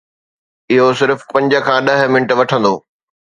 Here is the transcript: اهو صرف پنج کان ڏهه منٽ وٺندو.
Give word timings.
اهو 0.71 0.87
صرف 1.01 1.19
پنج 1.33 1.51
کان 1.67 1.91
ڏهه 1.91 2.07
منٽ 2.17 2.33
وٺندو. 2.41 2.73